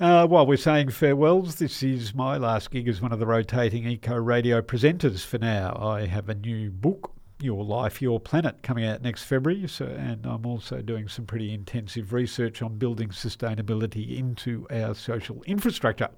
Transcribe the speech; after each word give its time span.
Uh, 0.00 0.24
while 0.24 0.46
we're 0.46 0.56
saying 0.56 0.88
farewells, 0.88 1.56
this 1.56 1.82
is 1.82 2.14
my 2.14 2.36
last 2.36 2.70
gig 2.70 2.86
as 2.86 3.00
one 3.00 3.10
of 3.10 3.18
the 3.18 3.26
rotating 3.26 3.84
eco 3.84 4.14
radio 4.14 4.62
presenters 4.62 5.24
for 5.24 5.38
now. 5.38 5.76
I 5.76 6.06
have 6.06 6.28
a 6.28 6.36
new 6.36 6.70
book, 6.70 7.10
Your 7.40 7.64
Life, 7.64 8.00
Your 8.00 8.20
Planet, 8.20 8.62
coming 8.62 8.84
out 8.84 9.02
next 9.02 9.24
February, 9.24 9.66
so, 9.66 9.86
and 9.86 10.24
I'm 10.24 10.46
also 10.46 10.82
doing 10.82 11.08
some 11.08 11.26
pretty 11.26 11.52
intensive 11.52 12.12
research 12.12 12.62
on 12.62 12.78
building 12.78 13.08
sustainability 13.08 14.16
into 14.16 14.68
our 14.70 14.94
social 14.94 15.42
infrastructure. 15.42 16.10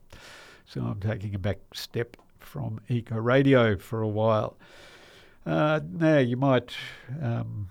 So 0.66 0.82
I'm 0.82 1.00
taking 1.00 1.34
a 1.34 1.38
back 1.38 1.60
step 1.72 2.18
from 2.38 2.82
eco 2.90 3.16
radio 3.16 3.78
for 3.78 4.02
a 4.02 4.08
while. 4.08 4.58
Uh, 5.46 5.80
now, 5.90 6.18
you 6.18 6.36
might. 6.36 6.74
Um, 7.22 7.70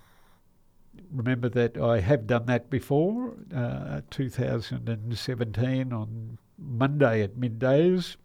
remember 1.12 1.50
that 1.50 1.78
I 1.78 2.00
have 2.00 2.28
done 2.28 2.46
that 2.48 2.70
before, 2.70 3.36
uh, 3.55 4.02
2017 4.10 5.93
on 5.93 6.38
Monday 6.57 7.21
at 7.21 7.36
middays. 7.36 8.15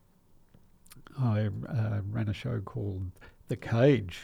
I 1.19 1.49
uh, 1.69 2.01
ran 2.11 2.29
a 2.29 2.33
show 2.33 2.61
called 2.61 3.11
The 3.49 3.57
Cage. 3.57 4.21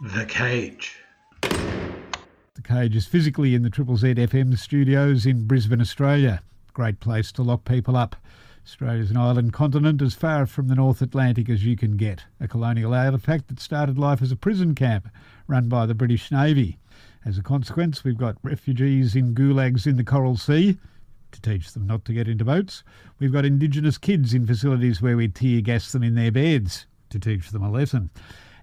The 0.00 0.26
Cage. 0.26 0.98
The 1.42 2.62
Cage 2.62 2.96
is 2.96 3.06
physically 3.06 3.54
in 3.54 3.62
the 3.62 3.70
Triple 3.70 3.96
Z 3.96 4.14
FM 4.14 4.58
studios 4.58 5.26
in 5.26 5.46
Brisbane, 5.46 5.80
Australia. 5.80 6.42
Great 6.72 7.00
place 7.00 7.30
to 7.32 7.42
lock 7.42 7.64
people 7.64 7.96
up. 7.96 8.16
Australia's 8.64 9.10
an 9.10 9.16
island 9.16 9.52
continent 9.52 10.00
as 10.00 10.14
far 10.14 10.46
from 10.46 10.68
the 10.68 10.74
North 10.76 11.02
Atlantic 11.02 11.48
as 11.48 11.64
you 11.64 11.76
can 11.76 11.96
get, 11.96 12.24
a 12.38 12.46
colonial 12.46 12.92
artefact 12.92 13.48
that 13.48 13.58
started 13.58 13.98
life 13.98 14.22
as 14.22 14.30
a 14.30 14.36
prison 14.36 14.74
camp 14.74 15.08
run 15.48 15.68
by 15.68 15.84
the 15.84 15.94
British 15.94 16.30
Navy. 16.30 16.78
As 17.24 17.36
a 17.36 17.42
consequence, 17.42 18.04
we've 18.04 18.16
got 18.16 18.36
refugees 18.42 19.16
in 19.16 19.34
gulags 19.34 19.86
in 19.86 19.96
the 19.96 20.04
Coral 20.04 20.36
Sea 20.36 20.78
to 21.32 21.40
teach 21.40 21.72
them 21.72 21.86
not 21.86 22.04
to 22.04 22.12
get 22.12 22.28
into 22.28 22.44
boats. 22.44 22.84
We've 23.18 23.32
got 23.32 23.44
Indigenous 23.44 23.98
kids 23.98 24.32
in 24.32 24.46
facilities 24.46 25.02
where 25.02 25.16
we 25.16 25.26
tear 25.26 25.60
gas 25.60 25.90
them 25.90 26.04
in 26.04 26.14
their 26.14 26.30
beds 26.30 26.86
to 27.10 27.18
teach 27.18 27.50
them 27.50 27.64
a 27.64 27.70
lesson. 27.70 28.10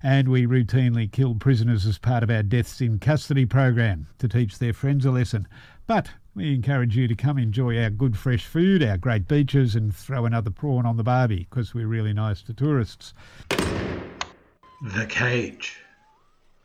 And 0.02 0.30
we 0.30 0.46
routinely 0.46 1.12
kill 1.12 1.36
prisoners 1.36 1.86
as 1.86 1.98
part 1.98 2.24
of 2.24 2.30
our 2.30 2.44
deaths 2.44 2.80
in 2.80 3.00
custody 3.00 3.46
program 3.46 4.08
to 4.20 4.30
teach 4.30 4.60
their 4.60 4.74
friends 4.74 5.06
a 5.06 5.12
lesson. 5.12 5.46
But 5.88 6.10
we 6.40 6.54
encourage 6.54 6.96
you 6.96 7.06
to 7.06 7.16
come 7.16 7.38
enjoy 7.38 7.78
our 7.84 7.90
good 7.90 8.18
fresh 8.18 8.46
food, 8.46 8.82
our 8.82 8.96
great 8.96 9.28
beaches, 9.28 9.76
and 9.76 9.94
throw 9.94 10.26
another 10.26 10.50
prawn 10.50 10.86
on 10.86 10.96
the 10.96 11.04
barbie 11.04 11.46
because 11.50 11.74
we're 11.74 11.86
really 11.86 12.14
nice 12.14 12.42
to 12.44 12.54
tourists. 12.54 13.14
The 13.50 15.06
Cage. 15.10 15.82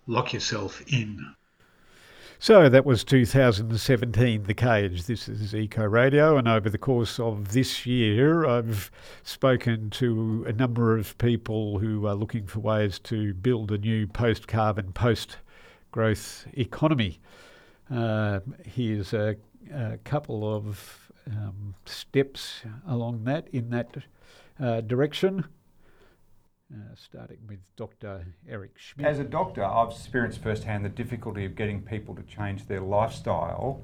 Lock 0.06 0.33
yourself 0.33 0.80
in. 0.86 1.34
So 2.39 2.69
that 2.69 2.86
was 2.86 3.02
2017, 3.02 4.45
The 4.45 4.55
Cage. 4.55 5.06
This 5.06 5.28
is 5.28 5.56
Eco 5.56 5.83
Radio, 5.83 6.36
and 6.36 6.47
over 6.47 6.70
the 6.70 6.78
course 6.78 7.19
of 7.19 7.52
this 7.52 7.84
year, 7.84 8.47
I've 8.47 8.92
spoken 9.25 9.91
to 9.91 10.45
a 10.47 10.52
number 10.52 10.97
of 10.97 11.19
people 11.19 11.80
who 11.80 12.06
are 12.06 12.14
looking 12.14 12.47
for 12.47 12.61
ways 12.61 13.00
to 13.00 13.34
build 13.34 13.72
a 13.72 13.78
new 13.78 14.06
post 14.06 14.47
carbon, 14.47 14.92
post 14.92 15.39
growth 15.91 16.47
economy. 16.52 17.19
Uh, 17.91 18.39
here's 18.64 19.12
a 19.12 19.36
a 19.73 19.98
couple 20.05 20.55
of 20.55 21.11
um, 21.27 21.75
steps 21.87 22.62
along 22.87 23.25
that 23.25 23.48
in 23.53 23.70
that 23.70 23.97
uh, 24.61 24.81
direction. 24.81 25.45
Uh, 26.73 26.79
starting 26.97 27.39
with 27.47 27.61
Dr. 27.77 28.27
Eric 28.48 28.73
Schmidt. 28.77 29.07
As 29.07 29.19
a 29.19 29.25
doctor, 29.25 29.62
I've 29.62 29.91
experienced 29.91 30.42
firsthand 30.42 30.85
the 30.85 30.89
difficulty 30.89 31.45
of 31.45 31.55
getting 31.55 31.83
people 31.83 32.15
to 32.17 32.23
change 32.23 32.67
their 32.67 32.81
lifestyle. 32.81 33.83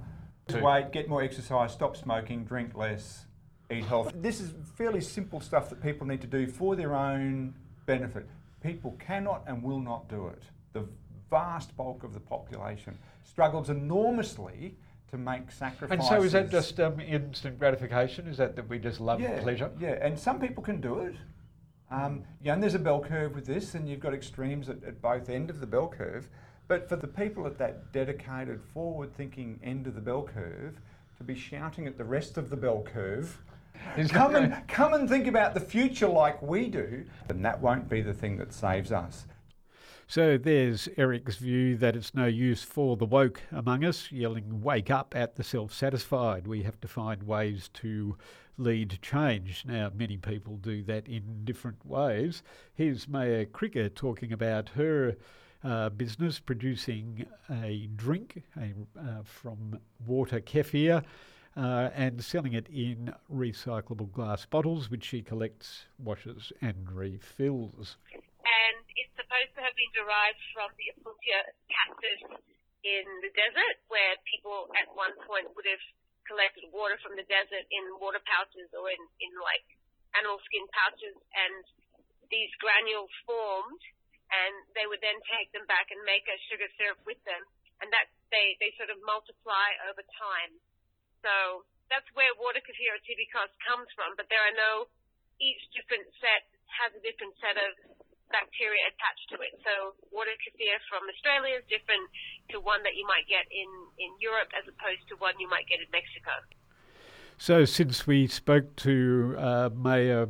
To 0.48 0.60
weight, 0.60 0.90
get 0.90 1.08
more 1.08 1.22
exercise, 1.22 1.72
stop 1.72 1.96
smoking, 1.96 2.44
drink 2.44 2.74
less, 2.74 3.26
eat 3.70 3.84
healthy. 3.84 4.16
This 4.16 4.40
is 4.40 4.54
fairly 4.76 5.00
simple 5.02 5.40
stuff 5.40 5.68
that 5.68 5.80
people 5.82 6.06
need 6.06 6.20
to 6.22 6.26
do 6.26 6.48
for 6.48 6.74
their 6.74 6.96
own 6.96 7.54
benefit. 7.86 8.26
People 8.62 8.96
cannot 8.98 9.44
and 9.46 9.62
will 9.62 9.78
not 9.78 10.08
do 10.08 10.26
it. 10.28 10.42
The 10.72 10.84
vast 11.30 11.76
bulk 11.76 12.02
of 12.02 12.12
the 12.12 12.20
population 12.20 12.98
struggles 13.22 13.70
enormously 13.70 14.74
to 15.10 15.18
make 15.18 15.50
sacrifices. 15.50 15.90
And 15.90 16.02
so 16.04 16.22
is 16.22 16.32
that 16.32 16.50
just 16.50 16.78
um, 16.80 17.00
instant 17.00 17.58
gratification? 17.58 18.26
Is 18.26 18.36
that 18.38 18.56
that 18.56 18.68
we 18.68 18.78
just 18.78 19.00
love 19.00 19.20
yeah, 19.20 19.40
pleasure? 19.40 19.70
Yeah, 19.80 19.98
and 20.00 20.18
some 20.18 20.40
people 20.40 20.62
can 20.62 20.80
do 20.80 21.00
it. 21.00 21.14
Um, 21.90 22.22
yeah, 22.42 22.54
and 22.54 22.62
there's 22.62 22.76
a 22.76 22.80
bell 22.80 23.00
curve 23.00 23.34
with 23.34 23.46
this, 23.46 23.74
and 23.74 23.88
you've 23.88 24.00
got 24.00 24.14
extremes 24.14 24.68
at, 24.68 24.82
at 24.84 25.02
both 25.02 25.28
end 25.28 25.50
of 25.50 25.60
the 25.60 25.66
bell 25.66 25.88
curve. 25.88 26.28
But 26.68 26.88
for 26.88 26.94
the 26.94 27.08
people 27.08 27.46
at 27.46 27.58
that 27.58 27.92
dedicated, 27.92 28.62
forward-thinking 28.62 29.58
end 29.64 29.88
of 29.88 29.96
the 29.96 30.00
bell 30.00 30.22
curve, 30.22 30.80
to 31.18 31.24
be 31.24 31.34
shouting 31.34 31.88
at 31.88 31.98
the 31.98 32.04
rest 32.04 32.38
of 32.38 32.48
the 32.48 32.56
bell 32.56 32.82
curve, 32.82 33.36
come 34.10 34.36
and 34.36 34.56
come 34.68 34.94
and 34.94 35.08
think 35.08 35.26
about 35.26 35.54
the 35.54 35.60
future 35.60 36.06
like 36.06 36.40
we 36.40 36.68
do, 36.68 37.04
then 37.26 37.42
that 37.42 37.60
won't 37.60 37.88
be 37.88 38.02
the 38.02 38.14
thing 38.14 38.36
that 38.36 38.52
saves 38.52 38.92
us. 38.92 39.26
So 40.10 40.36
there's 40.38 40.88
Eric's 40.96 41.36
view 41.36 41.76
that 41.76 41.94
it's 41.94 42.16
no 42.16 42.26
use 42.26 42.64
for 42.64 42.96
the 42.96 43.04
woke 43.04 43.42
among 43.52 43.84
us 43.84 44.10
yelling 44.10 44.60
wake 44.60 44.90
up 44.90 45.14
at 45.14 45.36
the 45.36 45.44
self 45.44 45.72
satisfied. 45.72 46.48
We 46.48 46.64
have 46.64 46.80
to 46.80 46.88
find 46.88 47.22
ways 47.22 47.70
to 47.74 48.16
lead 48.58 48.98
change. 49.02 49.62
Now, 49.64 49.92
many 49.94 50.16
people 50.16 50.56
do 50.56 50.82
that 50.82 51.06
in 51.06 51.44
different 51.44 51.86
ways. 51.86 52.42
Here's 52.74 53.06
Maya 53.06 53.46
Cricker 53.46 53.88
talking 53.88 54.32
about 54.32 54.70
her. 54.70 55.16
Uh, 55.62 55.90
business 55.90 56.40
producing 56.40 57.24
a 57.48 57.88
drink 57.94 58.42
a, 58.56 58.72
uh, 58.98 59.22
from 59.22 59.78
water 60.04 60.40
kefir 60.40 61.04
uh, 61.56 61.90
and 61.94 62.24
selling 62.24 62.54
it 62.54 62.66
in 62.68 63.14
recyclable 63.32 64.10
glass 64.10 64.44
bottles, 64.44 64.90
which 64.90 65.04
she 65.04 65.22
collects, 65.22 65.86
washes, 65.98 66.52
and 66.60 66.90
refills 66.90 67.96
supposed 69.40 69.56
to 69.56 69.64
have 69.64 69.72
been 69.72 69.94
derived 69.96 70.42
from 70.52 70.68
the 70.76 70.92
Opuntia 70.92 71.40
cactus 71.64 72.20
in 72.84 73.04
the 73.24 73.32
desert, 73.32 73.80
where 73.88 74.12
people 74.28 74.68
at 74.76 74.84
one 74.92 75.16
point 75.24 75.48
would 75.56 75.64
have 75.64 75.80
collected 76.28 76.68
water 76.76 77.00
from 77.00 77.16
the 77.16 77.24
desert 77.24 77.64
in 77.72 77.84
water 77.96 78.20
pouches 78.28 78.68
or 78.76 78.92
in, 78.92 79.00
in 79.24 79.32
like 79.40 79.64
animal 80.12 80.36
skin 80.44 80.68
pouches, 80.76 81.16
and 81.32 81.64
these 82.28 82.52
granules 82.60 83.08
formed, 83.24 83.80
and 84.28 84.52
they 84.76 84.84
would 84.84 85.00
then 85.00 85.16
take 85.32 85.48
them 85.56 85.64
back 85.64 85.88
and 85.88 86.04
make 86.04 86.28
a 86.28 86.36
sugar 86.52 86.68
syrup 86.76 87.00
with 87.08 87.20
them, 87.24 87.40
and 87.80 87.88
that 87.96 88.12
they 88.28 88.60
they 88.60 88.76
sort 88.76 88.92
of 88.92 89.00
multiply 89.08 89.72
over 89.88 90.04
time. 90.20 90.52
So 91.24 91.64
that's 91.88 92.08
where 92.12 92.28
water 92.36 92.60
kefir 92.60 93.00
tibikos 93.08 93.56
comes 93.64 93.88
from, 93.96 94.20
but 94.20 94.28
there 94.28 94.44
are 94.44 94.52
no 94.52 94.92
each 95.40 95.64
different 95.72 96.04
set 96.20 96.44
has 96.76 96.92
a 96.92 97.00
different 97.00 97.32
set 97.40 97.56
of 97.56 97.72
bacteria 98.30 98.80
attached 98.90 99.26
to 99.34 99.36
it. 99.42 99.54
So 99.62 99.94
water 100.10 100.34
kefir 100.40 100.78
from 100.88 101.06
Australia 101.10 101.58
is 101.58 101.66
different 101.68 102.06
to 102.50 102.62
one 102.62 102.82
that 102.82 102.94
you 102.96 103.06
might 103.06 103.26
get 103.28 103.46
in, 103.50 103.70
in 103.98 104.10
Europe 104.18 104.50
as 104.56 104.64
opposed 104.66 105.04
to 105.10 105.14
one 105.18 105.34
you 105.38 105.50
might 105.50 105.66
get 105.66 105.82
in 105.82 105.90
Mexico. 105.92 106.32
So 107.38 107.64
since 107.64 108.06
we 108.06 108.26
spoke 108.26 108.76
to 108.84 109.34
uh, 109.38 109.70
Maya 109.74 110.26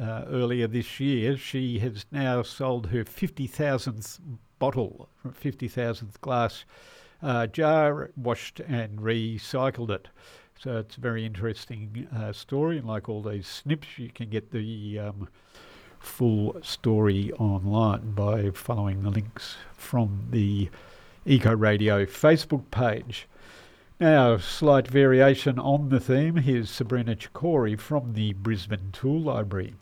uh, 0.00 0.24
earlier 0.28 0.66
this 0.66 1.00
year, 1.00 1.36
she 1.36 1.78
has 1.80 2.06
now 2.10 2.42
sold 2.42 2.88
her 2.88 3.04
50,000th 3.04 4.20
bottle, 4.58 5.08
50,000th 5.26 6.20
glass 6.20 6.64
uh, 7.22 7.46
jar, 7.46 8.10
washed 8.16 8.60
and 8.60 8.98
recycled 8.98 9.90
it. 9.90 10.08
So 10.58 10.78
it's 10.78 10.96
a 10.96 11.00
very 11.00 11.26
interesting 11.26 12.06
uh, 12.14 12.32
story, 12.32 12.78
and 12.78 12.86
like 12.86 13.08
all 13.08 13.22
these 13.22 13.48
snips, 13.48 13.98
you 13.98 14.10
can 14.10 14.30
get 14.30 14.52
the 14.52 15.00
um, 15.00 15.28
full 16.02 16.56
story 16.62 17.32
online 17.38 18.10
by 18.10 18.50
following 18.50 19.02
the 19.02 19.10
links 19.10 19.56
from 19.76 20.26
the 20.30 20.68
Eco 21.24 21.54
Radio 21.54 22.04
Facebook 22.04 22.70
page. 22.70 23.28
Now, 24.00 24.36
slight 24.36 24.88
variation 24.88 25.58
on 25.60 25.88
the 25.88 26.00
theme. 26.00 26.36
Here's 26.36 26.70
Sabrina 26.70 27.14
Chakori 27.14 27.78
from 27.78 28.14
the 28.14 28.32
Brisbane 28.32 28.90
Tool 28.92 29.20
Library. 29.20 29.74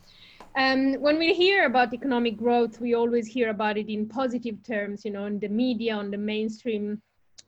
Um, 0.56 0.94
when 0.94 1.18
we 1.18 1.32
hear 1.32 1.64
about 1.64 1.94
economic 1.94 2.36
growth, 2.36 2.80
we 2.80 2.94
always 2.94 3.26
hear 3.26 3.48
about 3.48 3.78
it 3.78 3.88
in 3.88 4.06
positive 4.06 4.62
terms, 4.62 5.04
you 5.04 5.10
know, 5.10 5.24
in 5.24 5.38
the 5.38 5.48
media, 5.48 5.94
on 5.94 6.10
the 6.10 6.18
mainstream 6.18 7.00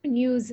news 0.03 0.51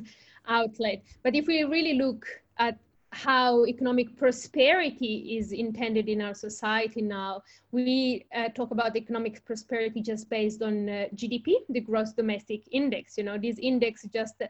outlet. 0.47 1.01
But 1.23 1.35
if 1.35 1.47
we 1.47 1.63
really 1.63 1.93
look 1.93 2.27
at 2.57 2.77
how 3.11 3.65
economic 3.65 4.15
prosperity 4.17 5.37
is 5.37 5.51
intended 5.51 6.07
in 6.07 6.21
our 6.21 6.33
society 6.33 7.01
now. 7.01 7.41
We 7.71 8.25
uh, 8.35 8.49
talk 8.49 8.71
about 8.71 8.95
economic 8.95 9.43
prosperity 9.45 10.01
just 10.01 10.29
based 10.29 10.61
on 10.61 10.87
uh, 10.87 11.05
GDP, 11.15 11.55
the 11.69 11.79
gross 11.79 12.13
domestic 12.13 12.61
index. 12.71 13.17
You 13.17 13.23
know, 13.23 13.37
these 13.37 13.57
index 13.59 14.03
just 14.13 14.41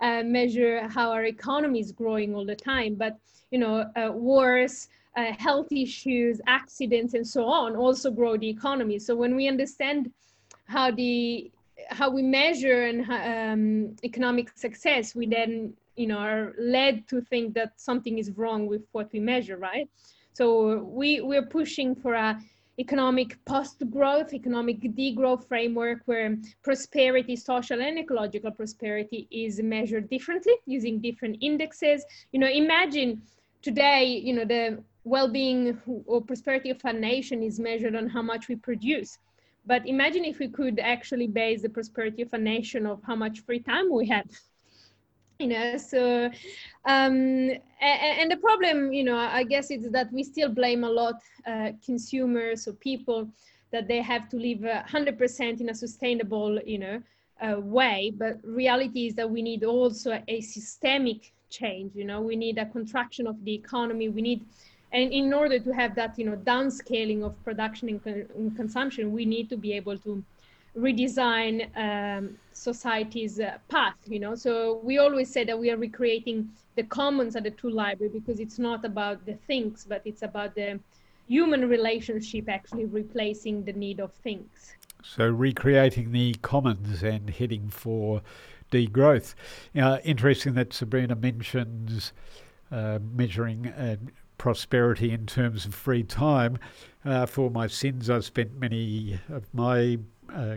uh, 0.00 0.22
measure 0.24 0.88
how 0.88 1.10
our 1.10 1.24
economy 1.24 1.80
is 1.80 1.92
growing 1.92 2.34
all 2.34 2.46
the 2.46 2.56
time. 2.56 2.94
But, 2.94 3.18
you 3.50 3.58
know, 3.58 3.90
uh, 3.96 4.12
wars, 4.12 4.88
uh, 5.16 5.32
health 5.38 5.70
issues, 5.70 6.40
accidents, 6.46 7.14
and 7.14 7.26
so 7.26 7.44
on 7.44 7.76
also 7.76 8.10
grow 8.10 8.36
the 8.36 8.48
economy. 8.48 8.98
So 8.98 9.14
when 9.14 9.36
we 9.36 9.48
understand 9.48 10.10
how 10.66 10.90
the 10.90 11.50
how 11.90 12.10
we 12.10 12.22
measure 12.22 12.86
and 12.86 13.00
um, 13.10 13.96
economic 14.04 14.56
success, 14.56 15.14
we 15.14 15.26
then 15.26 15.74
you 15.96 16.06
know 16.06 16.18
are 16.18 16.52
led 16.58 17.08
to 17.08 17.20
think 17.22 17.54
that 17.54 17.72
something 17.76 18.18
is 18.18 18.30
wrong 18.32 18.66
with 18.66 18.82
what 18.92 19.10
we 19.12 19.20
measure 19.20 19.56
right? 19.56 19.88
So 20.32 20.82
we 20.82 21.20
we're 21.20 21.46
pushing 21.46 21.94
for 21.94 22.14
a 22.14 22.38
economic 22.78 23.42
post-growth 23.46 24.34
economic 24.34 24.80
degrowth 24.82 25.48
framework 25.48 26.00
where 26.04 26.36
prosperity 26.62 27.34
social 27.34 27.80
and 27.80 27.98
ecological 27.98 28.50
prosperity 28.50 29.26
is 29.30 29.62
measured 29.62 30.10
differently 30.10 30.52
using 30.66 31.00
different 31.00 31.38
indexes. 31.40 32.04
You 32.32 32.40
know 32.40 32.48
imagine 32.48 33.22
today 33.62 34.04
you 34.04 34.34
know 34.34 34.44
the 34.44 34.82
well-being 35.04 35.80
or 36.06 36.20
prosperity 36.20 36.70
of 36.70 36.80
a 36.84 36.92
nation 36.92 37.42
is 37.42 37.60
measured 37.60 37.94
on 37.94 38.08
how 38.08 38.22
much 38.22 38.48
we 38.48 38.56
produce 38.56 39.18
but 39.66 39.86
imagine 39.86 40.24
if 40.24 40.38
we 40.38 40.48
could 40.48 40.78
actually 40.78 41.26
base 41.26 41.62
the 41.62 41.68
prosperity 41.68 42.22
of 42.22 42.32
a 42.32 42.38
nation 42.38 42.86
of 42.86 43.00
how 43.06 43.16
much 43.16 43.40
free 43.40 43.60
time 43.60 43.92
we 43.92 44.06
have 44.06 44.26
you 45.38 45.48
know 45.48 45.76
so 45.76 46.30
um 46.86 47.50
and, 47.80 48.30
the 48.30 48.38
problem 48.40 48.92
you 48.92 49.04
know 49.04 49.16
i 49.16 49.42
guess 49.44 49.70
it's 49.70 49.90
that 49.90 50.10
we 50.12 50.22
still 50.22 50.48
blame 50.48 50.84
a 50.84 50.88
lot 50.88 51.16
uh, 51.46 51.70
consumers 51.84 52.66
or 52.66 52.72
people 52.74 53.28
that 53.72 53.88
they 53.88 54.00
have 54.00 54.28
to 54.28 54.36
live 54.36 54.64
uh, 54.64 54.82
100% 54.88 55.60
in 55.60 55.68
a 55.68 55.74
sustainable 55.74 56.58
you 56.64 56.78
know 56.78 57.02
uh, 57.40 57.60
way. 57.60 58.12
But 58.16 58.38
reality 58.42 59.06
is 59.06 59.14
that 59.14 59.30
we 59.30 59.42
need 59.42 59.64
also 59.64 60.22
a 60.28 60.40
systemic 60.40 61.32
change 61.50 61.94
you 61.94 62.04
know. 62.04 62.20
We 62.20 62.36
need 62.36 62.58
a 62.58 62.66
contraction 62.66 63.26
of 63.26 63.42
the 63.44 63.54
economy. 63.54 64.08
We 64.08 64.22
need 64.22 64.46
and 64.92 65.12
in 65.12 65.32
order 65.32 65.58
to 65.58 65.72
have 65.72 65.94
that 65.94 66.18
you 66.18 66.24
know 66.24 66.36
downscaling 66.36 67.22
of 67.22 67.32
production 67.44 67.88
and, 67.88 68.02
con- 68.02 68.26
and 68.34 68.56
consumption 68.56 69.12
we 69.12 69.24
need 69.24 69.48
to 69.48 69.56
be 69.56 69.72
able 69.72 69.98
to 69.98 70.22
redesign 70.76 71.54
um, 71.76 72.36
society's 72.52 73.40
uh, 73.40 73.56
path 73.68 73.96
you 74.06 74.20
know? 74.20 74.34
So 74.34 74.80
we 74.82 74.98
always 74.98 75.32
say 75.32 75.44
that 75.44 75.58
we 75.58 75.70
are 75.70 75.76
recreating 75.76 76.50
the 76.74 76.82
commons 76.82 77.34
at 77.34 77.44
the 77.44 77.50
Tool 77.50 77.72
library 77.72 78.12
because 78.12 78.40
it's 78.40 78.58
not 78.58 78.84
about 78.84 79.24
the 79.24 79.34
things 79.46 79.86
but 79.88 80.02
it's 80.04 80.22
about 80.22 80.54
the 80.54 80.78
human 81.26 81.68
relationship 81.68 82.48
actually 82.48 82.84
replacing 82.84 83.64
the 83.64 83.72
need 83.72 84.00
of 84.00 84.12
things. 84.12 84.74
So 85.02 85.28
recreating 85.28 86.12
the 86.12 86.34
commons 86.42 87.02
and 87.02 87.30
heading 87.30 87.68
for 87.68 88.22
degrowth. 88.70 89.34
Uh, 89.74 89.98
interesting 90.04 90.54
that 90.54 90.72
sabrina 90.72 91.14
mentions 91.14 92.12
uh, 92.70 92.98
measuring 93.14 93.68
uh, 93.68 93.96
prosperity 94.38 95.12
in 95.12 95.26
terms 95.26 95.66
of 95.66 95.74
free 95.74 96.02
time. 96.02 96.58
Uh, 97.04 97.26
for 97.26 97.50
my 97.50 97.66
sins, 97.66 98.10
I've 98.10 98.24
spent 98.24 98.58
many 98.58 99.20
of 99.28 99.52
my 99.54 99.98
uh, 100.34 100.56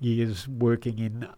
years 0.00 0.46
working 0.48 0.98
in 0.98 1.28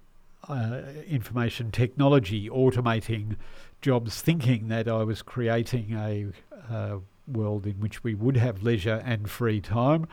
uh, 0.49 0.83
information 1.07 1.71
technology, 1.71 2.49
automating 2.49 3.37
jobs, 3.81 4.21
thinking 4.21 4.69
that 4.69 4.89
I 4.89 5.05
was 5.05 5.23
creating 5.23 5.93
a 5.93 6.27
uh, 6.73 6.99
world 7.27 7.67
in 7.67 7.75
which 7.81 8.03
we 8.03 8.15
would 8.15 8.37
have 8.37 8.63
leisure 8.63 9.03
and 9.05 9.29
free 9.29 9.61
time. 9.61 10.09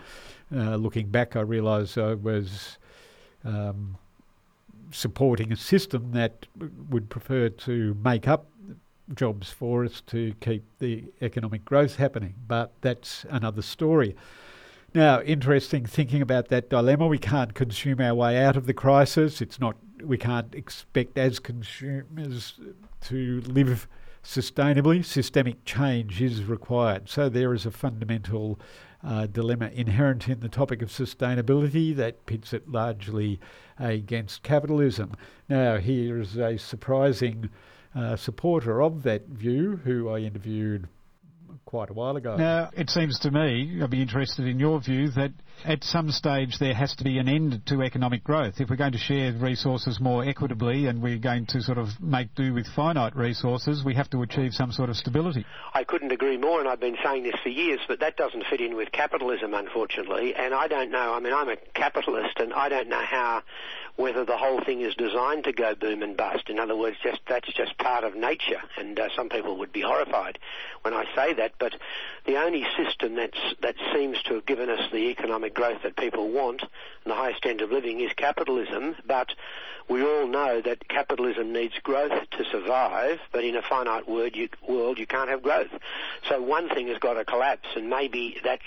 Uh, 0.54 0.76
looking 0.76 1.10
back, 1.10 1.36
I 1.36 1.42
realised 1.42 1.98
I 1.98 2.14
was 2.14 2.78
um, 3.44 3.98
supporting 4.92 5.52
a 5.52 5.56
system 5.56 6.12
that 6.12 6.48
would 6.90 7.10
prefer 7.10 7.50
to 7.50 7.98
make 8.04 8.28
up 8.28 8.48
jobs 9.13 9.52
for 9.52 9.86
us 9.86 10.02
to 10.07 10.34
keep 10.40 10.63
the 10.80 11.06
economic 11.22 11.63
growth 11.66 11.98
happening. 11.98 12.34
But 12.48 12.74
that's 12.81 13.25
another 13.30 13.62
story. 13.62 14.16
Now, 14.94 15.22
interesting 15.22 15.86
thinking 15.86 16.22
about 16.22 16.48
that 16.48 16.69
dilemma. 16.69 17.07
We 17.07 17.18
can't 17.18 17.54
consume 17.54 18.00
our 18.00 18.16
way 18.16 18.44
out 18.44 18.56
of 18.56 18.66
the 18.66 18.74
crisis. 18.74 19.42
It's 19.42 19.60
not. 19.60 19.75
We 20.02 20.18
can't 20.18 20.56
expect 20.56 21.18
as 21.18 21.40
consumers 21.40 22.60
to 23.02 23.42
live 23.42 23.88
sustainably. 24.24 25.04
Systemic 25.04 25.66
change 25.66 26.22
is 26.22 26.44
required. 26.46 27.10
So 27.10 27.28
there 27.28 27.54
is 27.54 27.66
a 27.66 27.72
fundamental 27.72 28.60
uh, 29.04 29.28
dilemma 29.28 29.69
inherent 29.74 30.28
in 30.28 30.40
the 30.40 30.50
topic 30.50 30.81
of 30.81 30.90
sustainability 30.90 31.96
that 31.96 32.25
pits 32.25 32.54
it 32.54 32.69
largely 32.69 33.40
against 33.78 34.44
capitalism. 34.44 35.12
Now, 35.50 35.78
here 35.78 36.19
is 36.19 36.38
a 36.38 36.57
surprising 36.57 37.50
supporter 38.18 38.81
of 38.81 39.03
that 39.03 39.27
view 39.27 39.80
who 39.83 40.09
I 40.09 40.19
interviewed 40.19 40.88
quite 41.65 41.89
a 41.89 41.94
while 41.94 42.15
ago. 42.15 42.36
Now, 42.36 42.69
it 42.75 42.89
seems 42.89 43.19
to 43.19 43.31
me, 43.31 43.80
I'd 43.81 43.89
be 43.89 44.01
interested 44.01 44.45
in 44.47 44.59
your 44.59 44.80
view, 44.81 45.09
that 45.12 45.31
at 45.63 45.84
some 45.84 46.12
stage 46.12 46.57
there 46.60 46.74
has 46.74 46.94
to 46.96 47.04
be 47.04 47.18
an 47.18 47.28
end 47.28 47.62
to 47.68 47.81
economic 47.81 48.24
growth. 48.24 48.56
If 48.60 48.69
we're 48.69 48.75
going 48.75 48.92
to 48.92 48.98
share 48.98 49.34
resources 49.34 50.00
more 50.00 50.24
equitably 50.24 50.88
and 50.88 51.02
we're 51.02 51.18
going 51.18 51.46
to 51.48 51.62
sort 51.62 51.78
of 51.78 51.90
make 52.02 52.34
do 52.36 52.54
with 52.54 52.68
finite 52.75 53.16
resources, 53.16 53.84
we 53.84 53.96
have 53.96 54.10
to 54.12 54.22
achieve 54.22 54.54
some 54.54 54.72
sort 54.72 54.90
of 54.90 54.98
stability. 54.98 55.46
I 55.74 55.84
couldn't 55.84 56.12
agree 56.12 56.38
more, 56.38 56.60
and 56.60 56.68
I've 56.68 56.80
been 56.80 56.98
saying 57.04 57.24
this 57.24 57.36
for 57.42 57.50
years, 57.50 57.80
but 57.88 58.00
that 58.00 58.18
doesn't 58.18 58.46
fit 58.50 58.62
in 58.62 58.75
with 58.75 58.92
capitalism, 58.92 59.54
unfortunately. 59.54 60.36
And 60.36 60.54
I 60.54 60.68
don't 60.68 60.92
know, 60.92 61.13
I 61.13 61.19
mean, 61.19 61.34
I'm 61.34 61.50
a 61.50 61.57
capitalist, 61.74 62.40
and 62.40 62.54
I 62.54 62.69
don't 62.69 62.90
know 62.90 63.02
how 63.02 63.44
whether 63.96 64.25
the 64.25 64.38
whole 64.38 64.62
thing 64.63 64.81
is 64.81 64.94
designed 64.96 65.46
to 65.46 65.54
go 65.54 65.74
boom 65.74 66.04
and 66.04 66.18
bust. 66.18 66.50
In 66.50 66.60
other 66.60 66.75
words, 66.75 66.98
just 67.02 67.19
that's 67.28 67.52
just 67.54 67.78
part 67.78 68.04
of 68.04 68.16
nature, 68.16 68.62
and 68.78 69.00
uh, 69.00 69.07
some 69.16 69.30
people 69.30 69.57
would 69.60 69.72
be 69.72 69.81
horrified 69.81 70.38
when 70.81 70.94
I 70.94 71.06
say 71.16 71.34
that. 71.36 71.54
But 71.60 71.75
the 72.25 72.38
only 72.38 72.66
system 72.78 73.16
that's 73.16 73.40
that 73.62 73.75
seems 73.94 74.22
to 74.24 74.36
have 74.36 74.46
given 74.46 74.69
us 74.69 74.81
the 74.92 75.10
economic 75.10 75.44
growth 75.53 75.83
that 75.83 75.95
people 75.95 76.30
want 76.30 76.62
and 76.62 76.69
the 77.12 77.15
highest 77.15 77.39
standard 77.39 77.65
of 77.65 77.71
living 77.71 78.01
is 78.01 78.12
capitalism. 78.15 78.95
But 79.06 79.30
we 79.88 80.03
all 80.03 80.27
know 80.27 80.62
that 80.62 80.88
capitalism 80.88 81.53
needs 81.53 81.75
growth 81.83 82.30
to 82.31 82.45
survive, 82.45 83.19
but 83.31 83.44
in 83.44 83.56
a 83.56 83.62
finite 83.62 84.09
world 84.09 84.36
you, 84.36 84.50
world 84.68 84.97
you 84.97 85.06
can't 85.06 85.30
have 85.30 85.44
growth. 85.44 85.71
So 86.27 86.42
one 86.42 86.69
thing 86.69 86.88
has 86.88 86.97
got 86.97 87.13
to 87.13 87.25
collapse, 87.25 87.68
and 87.75 87.89
maybe 87.89 88.39
that's 88.44 88.63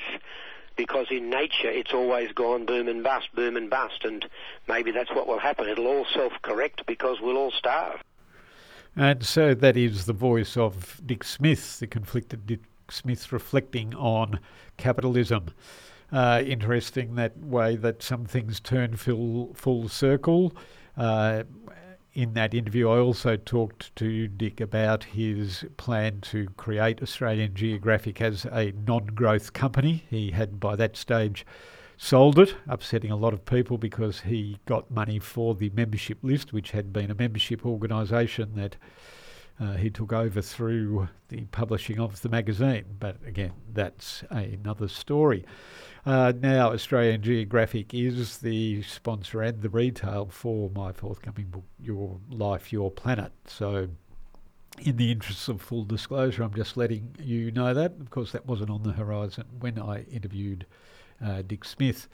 because 0.76 1.08
in 1.10 1.28
nature 1.28 1.68
it's 1.68 1.92
always 1.92 2.30
gone 2.32 2.64
boom 2.64 2.86
and 2.86 3.02
bust, 3.02 3.28
boom 3.34 3.56
and 3.56 3.68
bust, 3.68 4.04
and 4.04 4.24
maybe 4.68 4.92
that's 4.92 5.10
what 5.10 5.26
will 5.26 5.40
happen. 5.40 5.68
It'll 5.68 5.88
all 5.88 6.06
self-correct 6.14 6.86
because 6.86 7.20
we'll 7.20 7.36
all 7.36 7.50
starve. 7.50 8.00
And 8.94 9.24
so 9.24 9.54
that 9.54 9.76
is 9.76 10.06
the 10.06 10.12
voice 10.12 10.56
of 10.56 11.00
Dick 11.04 11.24
Smith, 11.24 11.80
the 11.80 11.86
conflicted 11.86 12.46
Dick 12.46 12.60
Smith 12.90 13.32
reflecting 13.32 13.94
on 13.94 14.40
capitalism. 14.76 15.50
Uh, 16.10 16.42
interesting 16.46 17.16
that 17.16 17.36
way 17.38 17.76
that 17.76 18.02
some 18.02 18.24
things 18.24 18.60
turn 18.60 18.96
full, 18.96 19.52
full 19.54 19.88
circle. 19.88 20.56
Uh, 20.96 21.42
in 22.14 22.32
that 22.34 22.54
interview, 22.54 22.88
I 22.88 22.98
also 22.98 23.36
talked 23.36 23.94
to 23.96 24.26
Dick 24.26 24.60
about 24.60 25.04
his 25.04 25.64
plan 25.76 26.20
to 26.22 26.48
create 26.56 27.02
Australian 27.02 27.54
Geographic 27.54 28.20
as 28.20 28.44
a 28.46 28.72
non 28.72 29.06
growth 29.06 29.52
company. 29.52 30.04
He 30.08 30.32
had 30.32 30.58
by 30.58 30.74
that 30.76 30.96
stage 30.96 31.46
sold 31.96 32.38
it, 32.38 32.56
upsetting 32.66 33.10
a 33.10 33.16
lot 33.16 33.34
of 33.34 33.44
people 33.44 33.76
because 33.76 34.20
he 34.20 34.58
got 34.66 34.90
money 34.90 35.18
for 35.18 35.54
the 35.54 35.70
membership 35.70 36.18
list, 36.22 36.52
which 36.52 36.70
had 36.70 36.92
been 36.92 37.10
a 37.10 37.14
membership 37.14 37.66
organisation 37.66 38.54
that 38.54 38.76
uh, 39.60 39.74
he 39.74 39.90
took 39.90 40.12
over 40.12 40.40
through 40.40 41.08
the 41.28 41.42
publishing 41.46 41.98
of 41.98 42.22
the 42.22 42.28
magazine. 42.28 42.84
But 42.98 43.16
again, 43.26 43.52
that's 43.72 44.22
another 44.30 44.88
story. 44.88 45.44
Uh, 46.08 46.32
now, 46.40 46.72
Australian 46.72 47.20
Geographic 47.20 47.92
is 47.92 48.38
the 48.38 48.80
sponsor 48.80 49.42
and 49.42 49.60
the 49.60 49.68
retail 49.68 50.24
for 50.32 50.70
my 50.70 50.90
forthcoming 50.90 51.48
book, 51.48 51.66
Your 51.78 52.18
Life, 52.30 52.72
Your 52.72 52.90
Planet. 52.90 53.30
So, 53.46 53.88
in 54.80 54.96
the 54.96 55.12
interests 55.12 55.48
of 55.48 55.60
full 55.60 55.84
disclosure, 55.84 56.44
I'm 56.44 56.54
just 56.54 56.78
letting 56.78 57.14
you 57.22 57.50
know 57.50 57.74
that. 57.74 57.92
Of 58.00 58.08
course, 58.08 58.32
that 58.32 58.46
wasn't 58.46 58.70
on 58.70 58.84
the 58.84 58.92
horizon 58.92 59.44
when 59.60 59.78
I 59.78 60.04
interviewed 60.04 60.64
uh, 61.22 61.42
Dick 61.46 61.66
Smith. 61.66 62.08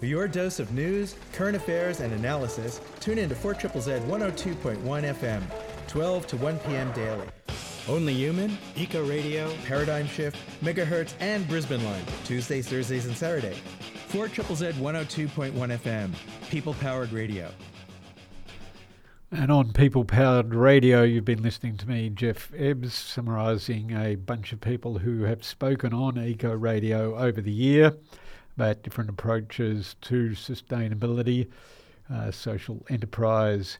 For 0.00 0.04
your 0.04 0.28
dose 0.28 0.60
of 0.60 0.70
news, 0.74 1.14
current 1.32 1.56
affairs, 1.56 2.00
and 2.00 2.12
analysis, 2.12 2.78
tune 3.00 3.16
in 3.16 3.30
to 3.30 3.34
4 3.34 3.54
Z 3.54 3.68
102.1 3.70 4.76
FM, 4.82 5.42
12 5.88 6.26
to 6.26 6.36
1 6.36 6.58
p.m. 6.58 6.92
daily. 6.92 7.26
Only 7.88 8.14
Human, 8.14 8.56
Eco 8.76 9.04
Radio, 9.04 9.52
Paradigm 9.66 10.06
Shift, 10.06 10.36
Megahertz, 10.62 11.14
and 11.20 11.46
Brisbane 11.48 11.84
Line, 11.84 12.04
Tuesdays, 12.24 12.68
Thursdays, 12.68 13.06
and 13.06 13.16
Saturday. 13.16 13.54
4 14.08 14.28
Z 14.28 14.34
102.1 14.34 15.52
FM, 15.52 16.10
People 16.50 16.74
Powered 16.74 17.12
Radio. 17.12 17.50
And 19.32 19.50
on 19.50 19.72
People 19.72 20.04
Powered 20.04 20.54
Radio, 20.54 21.02
you've 21.02 21.24
been 21.24 21.42
listening 21.42 21.76
to 21.78 21.88
me, 21.88 22.10
Geoff 22.10 22.52
Ebbs, 22.54 22.92
summarising 22.92 23.90
a 23.96 24.14
bunch 24.14 24.52
of 24.52 24.60
people 24.60 24.98
who 24.98 25.22
have 25.22 25.42
spoken 25.42 25.94
on 25.94 26.18
Eco 26.18 26.54
Radio 26.54 27.16
over 27.16 27.40
the 27.40 27.50
year 27.50 27.96
about 28.56 28.82
different 28.82 29.08
approaches 29.08 29.96
to 30.02 30.30
sustainability, 30.30 31.48
uh, 32.12 32.30
social 32.30 32.84
enterprise, 32.90 33.78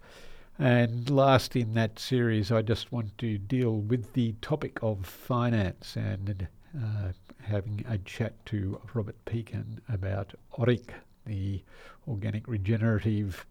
and 0.58 1.08
last 1.08 1.56
in 1.56 1.74
that 1.74 1.98
series, 1.98 2.52
I 2.52 2.62
just 2.62 2.92
want 2.92 3.16
to 3.18 3.38
deal 3.38 3.76
with 3.76 4.12
the 4.12 4.32
topic 4.42 4.78
of 4.82 5.06
finance 5.06 5.96
and 5.96 6.46
uh, 6.76 7.12
having 7.42 7.84
a 7.88 7.98
chat 7.98 8.44
to 8.46 8.80
Robert 8.94 9.16
Pekin 9.24 9.80
about 9.92 10.32
ORIC, 10.58 10.90
the 11.26 11.62
organic 12.06 12.46
regenerative 12.46 13.46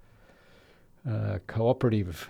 uh, 1.10 1.40
cooperative. 1.48 2.30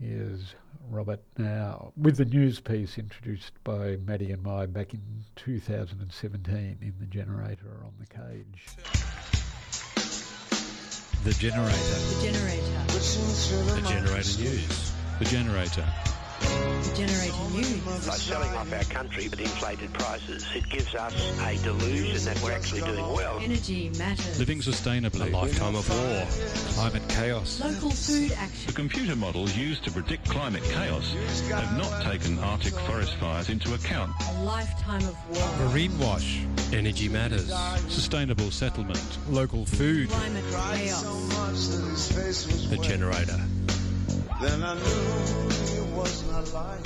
Here's 0.00 0.54
Robert 0.90 1.22
now 1.38 1.92
with 1.96 2.16
the 2.16 2.24
news 2.24 2.60
piece 2.60 2.98
introduced 2.98 3.52
by 3.64 3.96
Maddie 4.04 4.32
and 4.32 4.42
Mai 4.42 4.66
back 4.66 4.92
in 4.92 5.00
2017 5.36 6.78
in 6.80 6.94
The 7.00 7.06
Generator 7.06 7.82
on 7.84 7.92
the 7.98 8.06
Cage. 8.06 8.66
The 11.24 11.32
Generator. 11.32 11.78
The 11.78 12.22
Generator. 12.22 12.83
The 13.62 13.80
Generator 13.88 14.40
News. 14.42 14.92
The 15.20 15.24
Generator. 15.26 15.84
The 16.84 16.92
Generator 16.96 17.50
News. 17.52 18.06
By 18.06 18.16
selling 18.16 18.54
off 18.54 18.72
our 18.72 18.84
country 18.84 19.28
with 19.28 19.40
inflated 19.40 19.92
prices, 19.94 20.44
it 20.54 20.68
gives 20.68 20.94
us 20.94 21.14
a 21.40 21.56
delusion 21.62 22.24
that 22.24 22.42
we're 22.42 22.52
actually 22.52 22.82
doing 22.82 23.12
well. 23.12 23.38
Energy 23.40 23.90
matters. 23.98 24.38
Living 24.38 24.58
sustainably. 24.58 25.28
A 25.28 25.30
lifetime 25.30 25.74
of 25.74 25.88
war. 25.88 26.26
Climate 26.74 27.08
chaos. 27.08 27.60
Local 27.60 27.90
food 27.90 28.32
action. 28.32 28.66
The 28.66 28.72
computer 28.72 29.16
models 29.16 29.56
used 29.56 29.84
to 29.84 29.90
predict 29.90 30.28
climate 30.28 30.62
chaos 30.64 31.12
have 31.50 31.76
not 31.76 32.02
taken 32.02 32.38
Arctic 32.38 32.74
forest 32.80 33.14
fires 33.16 33.48
into 33.48 33.74
account. 33.74 34.12
A 34.28 34.42
lifetime 34.42 35.02
of 35.02 35.16
war. 35.30 35.68
Marine 35.68 35.98
wash. 35.98 36.40
Energy 36.72 37.08
matters. 37.08 37.52
Sustainable 37.88 38.50
settlement. 38.50 39.18
Local 39.28 39.64
food. 39.64 40.10
Climate 40.10 40.44
chaos. 40.50 41.02
The 42.68 42.78
Generator. 42.78 43.40
Then 45.94 46.00
I 46.00 46.06
knew 46.06 46.10
it 46.10 46.10
was 46.10 46.30
not 46.30 46.52
lying. 46.52 46.82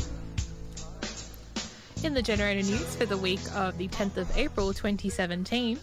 In 2.05 2.15
the 2.15 2.23
Generator 2.23 2.63
News 2.63 2.95
for 2.95 3.07
the 3.07 3.17
week 3.17 3.41
of 3.55 3.79
the 3.79 3.89
10th 3.89 4.19
of 4.19 4.37
April 4.37 4.73
2017, 4.73 5.79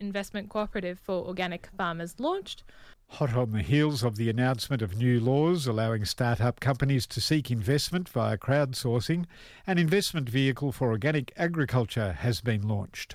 Investment 0.00 0.48
Cooperative 0.48 0.98
for 0.98 1.26
Organic 1.26 1.68
Farmers 1.76 2.18
launched. 2.18 2.64
Hot 3.08 3.36
on 3.36 3.52
the 3.52 3.62
heels 3.62 4.02
of 4.02 4.16
the 4.16 4.28
announcement 4.30 4.82
of 4.82 4.96
new 4.96 5.20
laws 5.20 5.66
allowing 5.66 6.04
start-up 6.04 6.58
companies 6.58 7.06
to 7.06 7.20
seek 7.20 7.50
investment 7.50 8.08
via 8.08 8.36
crowdsourcing, 8.38 9.26
an 9.66 9.78
investment 9.78 10.28
vehicle 10.28 10.72
for 10.72 10.90
organic 10.90 11.32
agriculture 11.36 12.12
has 12.12 12.40
been 12.40 12.66
launched. 12.66 13.14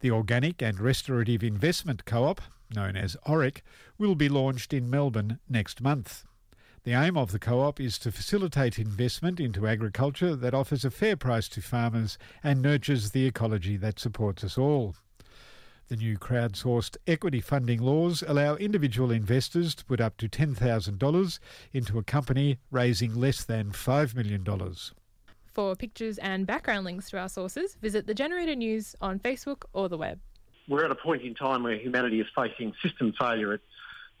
The 0.00 0.10
Organic 0.12 0.62
and 0.62 0.80
Restorative 0.80 1.42
Investment 1.42 2.04
Co-op, 2.04 2.40
known 2.74 2.96
as 2.96 3.16
ORIC, 3.26 3.62
will 3.98 4.14
be 4.14 4.28
launched 4.28 4.72
in 4.72 4.88
Melbourne 4.88 5.38
next 5.48 5.80
month. 5.80 6.24
The 6.84 6.92
aim 6.92 7.16
of 7.16 7.32
the 7.32 7.38
co-op 7.38 7.80
is 7.80 7.98
to 8.00 8.12
facilitate 8.12 8.78
investment 8.78 9.40
into 9.40 9.66
agriculture 9.66 10.36
that 10.36 10.52
offers 10.52 10.84
a 10.84 10.90
fair 10.90 11.16
price 11.16 11.48
to 11.48 11.62
farmers 11.62 12.18
and 12.42 12.60
nurtures 12.60 13.12
the 13.12 13.24
ecology 13.24 13.78
that 13.78 13.98
supports 13.98 14.44
us 14.44 14.58
all. 14.58 14.94
The 15.88 15.96
new 15.96 16.18
crowdsourced 16.18 16.98
equity 17.06 17.40
funding 17.40 17.80
laws 17.80 18.22
allow 18.26 18.56
individual 18.56 19.10
investors 19.10 19.74
to 19.76 19.84
put 19.86 19.98
up 19.98 20.18
to 20.18 20.28
$10,000 20.28 21.38
into 21.72 21.98
a 21.98 22.02
company 22.02 22.58
raising 22.70 23.14
less 23.14 23.44
than 23.44 23.70
$5 23.70 24.14
million. 24.14 24.44
For 25.46 25.74
pictures 25.76 26.18
and 26.18 26.46
background 26.46 26.84
links 26.84 27.08
to 27.10 27.18
our 27.18 27.30
sources, 27.30 27.76
visit 27.80 28.06
the 28.06 28.14
Generator 28.14 28.54
News 28.54 28.94
on 29.00 29.18
Facebook 29.20 29.62
or 29.72 29.88
the 29.88 29.96
web. 29.96 30.20
We're 30.68 30.84
at 30.84 30.90
a 30.90 30.96
point 30.96 31.22
in 31.22 31.34
time 31.34 31.62
where 31.62 31.78
humanity 31.78 32.20
is 32.20 32.26
facing 32.36 32.74
system 32.82 33.14
failure 33.18 33.54
at 33.54 33.60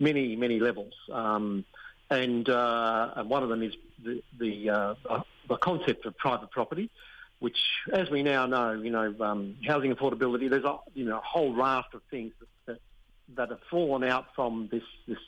many, 0.00 0.34
many 0.34 0.60
levels. 0.60 0.94
Um, 1.12 1.66
and, 2.10 2.48
uh, 2.48 3.12
and 3.16 3.28
one 3.28 3.42
of 3.42 3.48
them 3.48 3.62
is 3.62 3.74
the 4.02 4.22
the, 4.38 4.70
uh, 4.70 4.94
the 5.48 5.56
concept 5.56 6.06
of 6.06 6.16
private 6.16 6.50
property, 6.50 6.90
which, 7.38 7.58
as 7.92 8.10
we 8.10 8.22
now 8.22 8.46
know, 8.46 8.72
you 8.72 8.90
know, 8.90 9.14
um, 9.20 9.56
housing 9.66 9.94
affordability. 9.94 10.48
There's 10.48 10.64
a 10.64 10.78
you 10.94 11.04
know 11.04 11.18
a 11.18 11.22
whole 11.22 11.54
raft 11.54 11.94
of 11.94 12.02
things 12.10 12.32
that, 12.40 12.48
that 12.66 12.80
that 13.36 13.50
have 13.50 13.60
fallen 13.70 14.04
out 14.04 14.26
from 14.34 14.68
this 14.70 14.82
this 15.06 15.18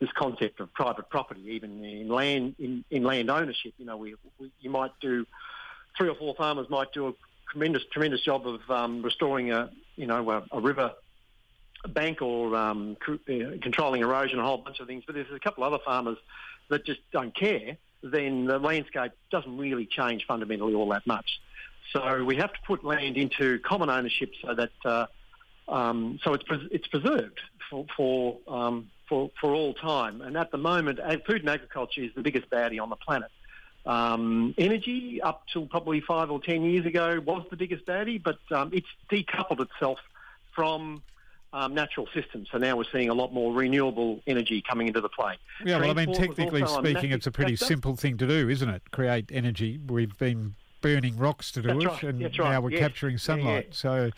this 0.00 0.10
concept 0.16 0.60
of 0.60 0.72
private 0.72 1.08
property, 1.10 1.42
even 1.50 1.84
in 1.84 2.08
land 2.08 2.56
in, 2.58 2.84
in 2.90 3.04
land 3.04 3.30
ownership. 3.30 3.72
You 3.78 3.86
know, 3.86 3.96
we, 3.96 4.14
we 4.38 4.50
you 4.60 4.70
might 4.70 4.92
do 5.00 5.26
three 5.96 6.08
or 6.08 6.14
four 6.14 6.34
farmers 6.34 6.68
might 6.70 6.92
do 6.92 7.08
a 7.08 7.12
tremendous 7.50 7.82
tremendous 7.92 8.20
job 8.20 8.46
of 8.46 8.68
um, 8.70 9.02
restoring 9.02 9.52
a 9.52 9.70
you 9.96 10.06
know 10.06 10.28
a, 10.30 10.44
a 10.52 10.60
river 10.60 10.92
bank 11.88 12.22
or 12.22 12.54
um, 12.56 12.96
controlling 13.26 14.02
erosion, 14.02 14.38
a 14.38 14.42
whole 14.42 14.58
bunch 14.58 14.80
of 14.80 14.86
things. 14.86 15.04
But 15.06 15.14
there's 15.14 15.32
a 15.32 15.38
couple 15.38 15.64
other 15.64 15.78
farmers 15.84 16.18
that 16.68 16.84
just 16.84 17.00
don't 17.12 17.34
care. 17.34 17.76
Then 18.02 18.46
the 18.46 18.58
landscape 18.58 19.12
doesn't 19.30 19.56
really 19.56 19.86
change 19.86 20.24
fundamentally 20.26 20.74
all 20.74 20.88
that 20.90 21.06
much. 21.06 21.40
So 21.92 22.24
we 22.24 22.36
have 22.36 22.52
to 22.52 22.58
put 22.66 22.84
land 22.84 23.16
into 23.16 23.58
common 23.60 23.90
ownership 23.90 24.32
so 24.44 24.54
that 24.54 24.70
uh, 24.84 25.06
um, 25.68 26.18
so 26.24 26.34
it's 26.34 26.44
pres- 26.44 26.68
it's 26.70 26.86
preserved 26.86 27.40
for 27.70 27.86
for, 27.96 28.38
um, 28.48 28.90
for 29.08 29.30
for 29.40 29.52
all 29.52 29.74
time. 29.74 30.20
And 30.20 30.36
at 30.36 30.50
the 30.50 30.58
moment, 30.58 31.00
food 31.26 31.40
and 31.40 31.50
agriculture 31.50 32.02
is 32.02 32.10
the 32.14 32.22
biggest 32.22 32.50
baddie 32.50 32.80
on 32.80 32.90
the 32.90 32.96
planet. 32.96 33.30
Um, 33.84 34.54
energy, 34.58 35.20
up 35.20 35.42
till 35.52 35.66
probably 35.66 36.00
five 36.00 36.30
or 36.30 36.40
ten 36.40 36.62
years 36.62 36.86
ago, 36.86 37.20
was 37.24 37.44
the 37.50 37.56
biggest 37.56 37.84
baddie, 37.84 38.22
but 38.22 38.38
um, 38.50 38.70
it's 38.72 38.86
decoupled 39.10 39.60
itself 39.60 39.98
from 40.54 41.02
um, 41.52 41.74
natural 41.74 42.08
systems. 42.14 42.48
So 42.50 42.58
now 42.58 42.76
we're 42.76 42.84
seeing 42.92 43.08
a 43.08 43.14
lot 43.14 43.32
more 43.32 43.52
renewable 43.52 44.20
energy 44.26 44.62
coming 44.62 44.88
into 44.88 45.00
the 45.00 45.08
play. 45.08 45.34
Yeah, 45.64 45.78
well, 45.78 45.90
I 45.90 45.94
mean, 45.94 46.14
technically 46.14 46.66
speaking, 46.66 47.12
it's 47.12 47.26
a 47.26 47.30
pretty 47.32 47.56
simple 47.56 47.96
thing 47.96 48.16
to 48.18 48.26
do, 48.26 48.48
isn't 48.48 48.68
it? 48.68 48.90
Create 48.90 49.30
energy. 49.32 49.78
We've 49.86 50.16
been 50.18 50.54
burning 50.80 51.16
rocks 51.16 51.52
to 51.52 51.62
do 51.62 51.68
That's 51.68 51.84
it, 51.84 51.88
right. 51.88 52.02
and 52.02 52.24
That's 52.24 52.38
now 52.38 52.60
we're 52.60 52.70
yes. 52.70 52.80
capturing 52.80 53.18
sunlight. 53.18 53.44
Yeah, 53.84 53.94
yeah. 53.94 54.08
So. 54.08 54.10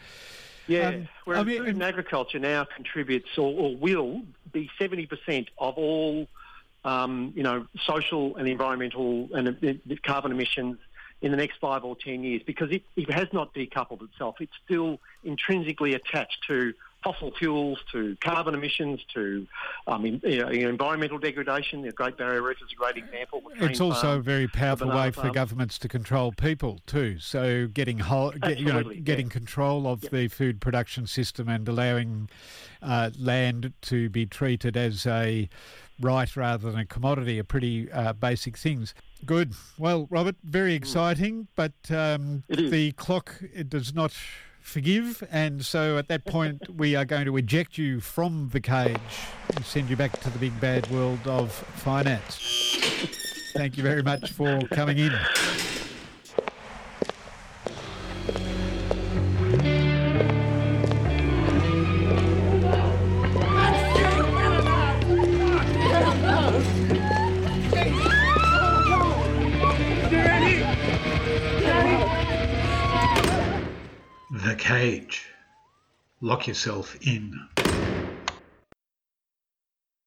Yeah, 0.67 0.89
Um, 0.89 1.09
whereas 1.27 1.43
I 1.43 1.45
mean, 1.45 1.59
food 1.59 1.69
and 1.69 1.83
agriculture 1.83 2.39
now 2.39 2.65
contributes 2.65 3.29
or, 3.37 3.53
or 3.53 3.77
will 3.77 4.23
be 4.51 4.71
70% 4.81 5.49
of 5.59 5.75
all, 5.77 6.27
um, 6.87 7.35
you 7.37 7.43
know, 7.43 7.67
social 7.87 8.37
and 8.37 8.49
environmental 8.49 9.29
and 9.35 9.49
uh, 9.49 9.95
carbon 10.07 10.33
emissions 10.33 10.79
in 11.21 11.31
the 11.31 11.37
next 11.37 11.59
five 11.61 11.85
or 11.85 11.97
10 11.97 12.23
years 12.25 12.43
because 12.47 12.71
it, 12.71 12.83
it 12.97 13.11
has 13.11 13.29
not 13.33 13.53
decoupled 13.55 14.03
itself. 14.03 14.37
It's 14.41 14.53
still 14.65 15.01
intrinsically 15.23 15.95
attached 15.95 16.39
to 16.49 16.73
fossil 17.05 17.31
fuels, 17.39 17.79
to 17.93 18.17
carbon 18.21 18.55
emissions, 18.55 19.01
to 19.15 19.47
um, 19.87 20.07
in, 20.07 20.21
you 20.25 20.43
know, 20.43 20.49
environmental 20.49 21.19
degradation. 21.19 21.83
The 21.83 21.93
Great 21.93 22.17
Barrier 22.17 22.43
Reef 22.43 22.57
is 22.65 22.73
a 22.73 22.75
great 22.75 22.97
example. 22.97 23.43
It's 23.57 23.81
also 23.81 24.01
farm, 24.01 24.19
a 24.19 24.23
very 24.23 24.49
powerful 24.49 24.89
way 24.89 25.11
for 25.11 25.21
farm. 25.21 25.33
governments 25.35 25.79
to 25.81 25.89
control 25.89 26.33
people 26.33 26.81
too. 26.87 27.19
So 27.19 27.67
getting 27.67 27.99
whole, 27.99 28.33
get, 28.33 28.59
you 28.59 28.65
know, 28.65 28.79
Absolutely, 28.79 28.97
yeah. 28.97 29.03
getting 29.03 29.29
control 29.29 29.87
of 29.87 30.01
the 30.01 30.29
food 30.29 30.61
production 30.61 31.07
system 31.07 31.49
and 31.49 31.69
allowing 31.69 32.31
uh, 32.83 33.11
land 33.19 33.73
to 33.83 34.09
be 34.09 34.27
treated 34.27 34.77
as 34.77 35.07
a 35.07 35.49
right 36.01 36.35
rather 36.37 36.71
than 36.71 36.81
a 36.81 36.87
commodity 36.87 37.39
are 37.39 37.45
pretty 37.45 37.91
uh, 37.93 38.13
basic 38.15 38.57
things. 38.57 38.95
Good. 39.25 39.53
Well, 39.79 40.07
Robert, 40.11 40.37
very 40.43 40.75
exciting, 40.75 41.49
but 41.55 41.73
um, 41.91 42.45
the 42.49 42.93
clock 42.93 43.41
it 43.55 43.69
does 43.69 43.95
not 43.95 44.13
forgive, 44.65 45.23
and 45.31 45.65
so 45.65 45.99
at 45.99 46.09
that 46.09 46.25
point 46.25 46.63
we 46.77 46.97
are 46.97 47.05
going 47.05 47.27
to 47.27 47.37
eject 47.37 47.79
you 47.79 48.01
from 48.01 48.49
the 48.53 48.61
cage 48.61 48.99
and 49.55 49.65
send 49.65 49.89
you 49.89 49.97
back 49.97 50.19
to 50.21 50.31
the 50.31 50.39
big 50.39 50.59
bad 50.61 50.91
world 50.91 51.21
of 51.27 51.53
finance. 51.53 52.39
Thank 53.53 53.77
you 53.77 53.83
very 53.85 54.03
much 54.03 54.33
for 54.33 54.61
coming 54.69 54.99
in. 54.99 55.13
Cage. 74.85 75.31
Lock 76.21 76.47
yourself 76.47 76.95
in. 77.01 77.54